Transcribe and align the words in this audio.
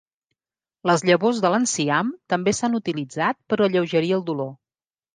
Les 0.89 1.03
llavors 1.09 1.41
de 1.43 1.51
l'enciam 1.57 2.11
també 2.35 2.57
s'han 2.63 2.81
utilitzat 2.81 3.41
per 3.51 3.63
alleugerir 3.71 4.15
el 4.21 4.29
dolor. 4.35 4.55